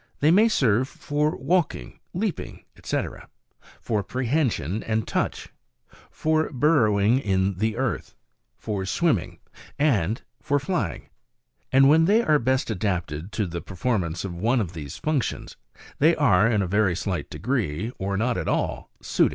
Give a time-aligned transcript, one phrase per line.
[0.19, 0.95] They may serve 1.
[0.99, 3.17] For walking, leaping, &c.; 2.
[3.79, 5.49] For prehension and touch;
[5.91, 5.99] 3.
[6.09, 8.15] For burrowing in the earth;
[8.57, 8.81] 4.
[8.81, 9.37] For swimming;
[9.77, 10.25] and 5.
[10.41, 11.09] For flying;
[11.71, 15.55] and when they are best adapted to the performance of one of these functions,
[15.99, 19.29] they are in a very slight degree, or not at all suited to the others.